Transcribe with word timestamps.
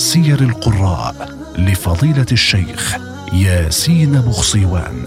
سير 0.00 0.40
القراء 0.40 1.36
لفضيلة 1.58 2.26
الشيخ 2.32 2.96
ياسين 3.32 4.12
بخصيوان 4.12 5.04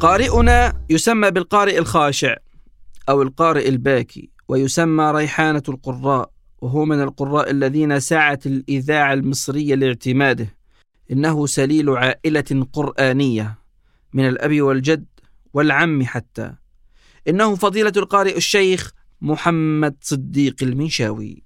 قارئنا 0.00 0.72
يسمى 0.90 1.30
بالقارئ 1.30 1.78
الخاشع 1.78 2.36
أو 3.08 3.22
القارئ 3.22 3.68
الباكي 3.68 4.30
ويسمى 4.48 5.10
ريحانة 5.10 5.62
القراء 5.68 6.30
وهو 6.60 6.84
من 6.84 7.02
القراء 7.02 7.50
الذين 7.50 8.00
سعت 8.00 8.46
الإذاعة 8.46 9.12
المصرية 9.12 9.74
لاعتماده. 9.74 10.54
إنه 11.12 11.46
سليل 11.46 11.90
عائلة 11.90 12.66
قرآنية 12.72 13.58
من 14.12 14.28
الأب 14.28 14.60
والجد 14.60 15.06
والعم 15.54 16.04
حتى. 16.04 16.52
إنه 17.28 17.54
فضيلة 17.54 17.92
القارئ 17.96 18.36
الشيخ 18.36 18.92
محمد 19.20 19.96
صديق 20.00 20.56
المنشاوي. 20.62 21.45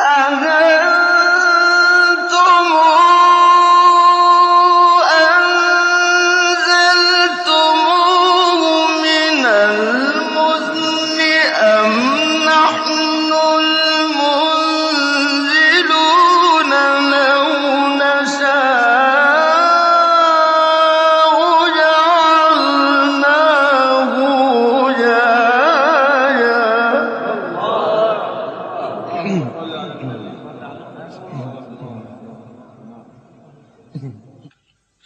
أأنتم 0.00 0.41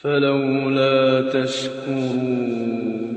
فلولا 0.00 1.30
تشكرون. 1.32 3.16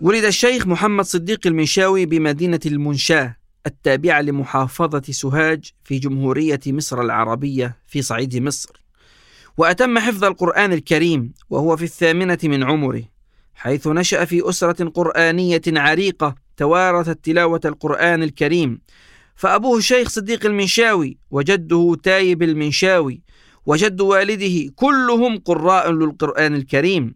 ولد 0.00 0.24
الشيخ 0.24 0.66
محمد 0.66 1.04
صديق 1.04 1.46
المنشاوي 1.46 2.06
بمدينة 2.06 2.60
المنشاة 2.66 3.36
التابعة 3.66 4.20
لمحافظة 4.20 5.02
سوهاج 5.10 5.70
في 5.84 5.98
جمهورية 5.98 6.60
مصر 6.66 7.00
العربية 7.00 7.76
في 7.86 8.02
صعيد 8.02 8.36
مصر. 8.36 8.88
وأتم 9.56 9.98
حفظ 9.98 10.24
القرآن 10.24 10.72
الكريم 10.72 11.32
وهو 11.50 11.76
في 11.76 11.84
الثامنة 11.84 12.38
من 12.44 12.62
عمره 12.62 13.02
حيث 13.54 13.86
نشأ 13.86 14.24
في 14.24 14.48
أسرة 14.48 14.88
قرآنية 14.88 15.62
عريقة 15.66 16.34
توارثت 16.56 17.24
تلاوة 17.24 17.60
القرآن 17.64 18.22
الكريم 18.22 18.80
فأبوه 19.38 19.78
الشيخ 19.78 20.08
صديق 20.08 20.46
المنشاوي 20.46 21.18
وجده 21.30 21.96
تايب 22.02 22.42
المنشاوي 22.42 23.22
وجد 23.66 24.00
والده 24.00 24.72
كلهم 24.76 25.38
قراء 25.38 25.92
للقرآن 25.92 26.54
الكريم. 26.54 27.14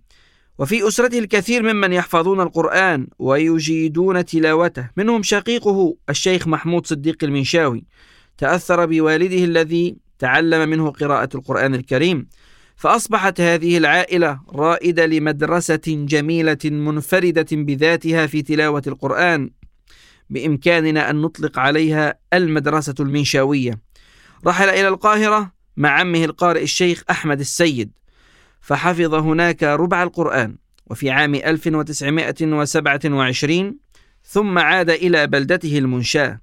وفي 0.58 0.88
أسرته 0.88 1.18
الكثير 1.18 1.62
ممن 1.62 1.92
يحفظون 1.92 2.40
القرآن 2.40 3.06
ويجيدون 3.18 4.24
تلاوته 4.24 4.90
منهم 4.96 5.22
شقيقه 5.22 5.96
الشيخ 6.10 6.48
محمود 6.48 6.86
صديق 6.86 7.24
المنشاوي. 7.24 7.84
تأثر 8.38 8.86
بوالده 8.86 9.44
الذي 9.44 9.96
تعلم 10.18 10.68
منه 10.68 10.90
قراءة 10.90 11.28
القرآن 11.34 11.74
الكريم. 11.74 12.28
فأصبحت 12.76 13.40
هذه 13.40 13.78
العائلة 13.78 14.40
رائدة 14.54 15.06
لمدرسة 15.06 15.82
جميلة 15.86 16.58
منفردة 16.64 17.46
بذاتها 17.52 18.26
في 18.26 18.42
تلاوة 18.42 18.82
القرآن. 18.86 19.50
بإمكاننا 20.32 21.10
أن 21.10 21.22
نطلق 21.22 21.58
عليها 21.58 22.14
المدرسة 22.32 22.94
المنشاوية. 23.00 23.80
رحل 24.46 24.68
إلى 24.68 24.88
القاهرة 24.88 25.52
مع 25.76 25.90
عمه 25.90 26.24
القارئ 26.24 26.62
الشيخ 26.62 27.02
أحمد 27.10 27.40
السيد 27.40 27.92
فحفظ 28.60 29.14
هناك 29.14 29.62
ربع 29.62 30.02
القرآن 30.02 30.56
وفي 30.86 31.10
عام 31.10 31.34
1927 31.34 33.78
ثم 34.24 34.58
عاد 34.58 34.90
إلى 34.90 35.26
بلدته 35.26 35.78
المنشاة 35.78 36.40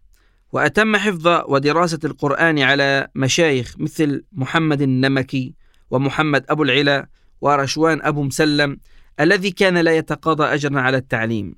وأتم 0.52 0.98
حفظ 0.98 1.28
ودراسة 1.28 2.00
القرآن 2.04 2.60
على 2.60 3.08
مشايخ 3.16 3.76
مثل 3.78 4.24
محمد 4.32 4.82
النمكي 4.82 5.56
ومحمد 5.92 6.46
أبو 6.50 6.64
العلا 6.64 7.10
ورشوان 7.42 8.02
أبو 8.02 8.24
مسلم 8.24 8.78
الذي 9.20 9.52
كان 9.52 9.78
لا 9.78 9.98
يتقاضى 9.98 10.44
أجرا 10.44 10.80
على 10.80 10.98
التعليم. 10.98 11.56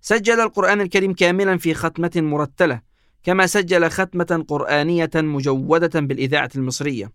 سجل 0.00 0.40
القرآن 0.40 0.80
الكريم 0.80 1.12
كاملا 1.14 1.58
في 1.58 1.74
ختمة 1.74 2.10
مرتلة 2.16 2.80
كما 3.22 3.46
سجل 3.46 3.90
ختمة 3.90 4.44
قرآنية 4.48 5.10
مجودة 5.14 6.00
بالإذاعة 6.00 6.50
المصرية 6.56 7.12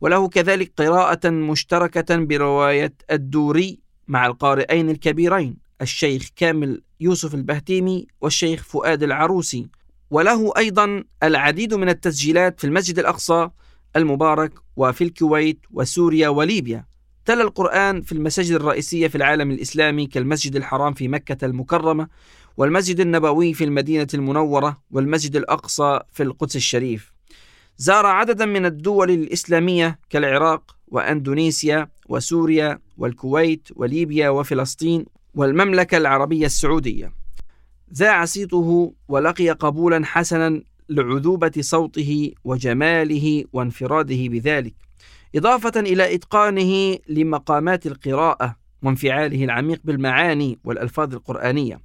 وله 0.00 0.28
كذلك 0.28 0.72
قراءة 0.76 1.30
مشتركة 1.30 2.16
برواية 2.16 2.94
الدوري 3.10 3.80
مع 4.08 4.26
القارئين 4.26 4.90
الكبيرين 4.90 5.56
الشيخ 5.82 6.28
كامل 6.36 6.82
يوسف 7.00 7.34
البهتيمي 7.34 8.06
والشيخ 8.20 8.64
فؤاد 8.64 9.02
العروسي 9.02 9.68
وله 10.10 10.52
أيضا 10.56 11.04
العديد 11.22 11.74
من 11.74 11.88
التسجيلات 11.88 12.60
في 12.60 12.66
المسجد 12.66 12.98
الأقصى 12.98 13.50
المبارك 13.96 14.52
وفي 14.76 15.04
الكويت 15.04 15.60
وسوريا 15.70 16.28
وليبيا. 16.28 16.84
تلا 17.26 17.42
القرآن 17.42 18.02
في 18.02 18.12
المساجد 18.12 18.52
الرئيسية 18.52 19.08
في 19.08 19.14
العالم 19.14 19.50
الإسلامي 19.50 20.06
كالمسجد 20.06 20.56
الحرام 20.56 20.94
في 20.94 21.08
مكة 21.08 21.44
المكرمة 21.46 22.08
والمسجد 22.56 23.00
النبوي 23.00 23.54
في 23.54 23.64
المدينة 23.64 24.06
المنورة 24.14 24.82
والمسجد 24.90 25.36
الأقصى 25.36 26.00
في 26.12 26.22
القدس 26.22 26.56
الشريف. 26.56 27.12
زار 27.78 28.06
عددا 28.06 28.46
من 28.46 28.66
الدول 28.66 29.10
الإسلامية 29.10 29.98
كالعراق 30.10 30.76
وأندونيسيا 30.88 31.88
وسوريا 32.08 32.78
والكويت 32.98 33.68
وليبيا 33.76 34.28
وفلسطين 34.28 35.04
والمملكة 35.34 35.96
العربية 35.96 36.46
السعودية. 36.46 37.12
ذاع 37.94 38.24
صيته 38.24 38.92
ولقي 39.08 39.50
قبولا 39.50 40.04
حسنا 40.04 40.62
لعذوبة 40.88 41.52
صوته 41.60 42.32
وجماله 42.44 43.44
وانفراده 43.52 44.28
بذلك. 44.28 44.85
إضافة 45.34 45.80
إلى 45.80 46.14
إتقانه 46.14 46.98
لمقامات 47.08 47.86
القراءة 47.86 48.56
وانفعاله 48.82 49.44
العميق 49.44 49.80
بالمعاني 49.84 50.58
والألفاظ 50.64 51.14
القرآنية. 51.14 51.80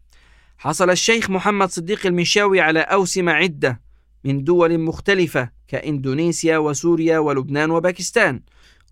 حصل 0.58 0.90
الشيخ 0.90 1.30
محمد 1.30 1.70
صديق 1.70 2.06
المنشاوي 2.06 2.60
على 2.62 2.80
أوسمة 2.80 3.32
عدة 3.32 3.82
من 4.24 4.44
دول 4.44 4.80
مختلفة 4.80 5.50
كإندونيسيا 5.68 6.58
وسوريا 6.58 7.20
ولبنان 7.20 7.72
وباكستان 7.72 8.42